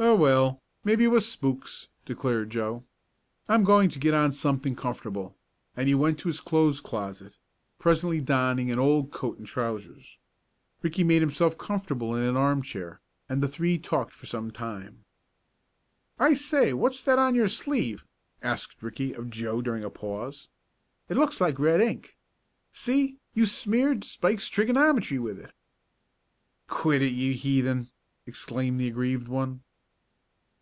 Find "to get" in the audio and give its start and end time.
3.90-4.14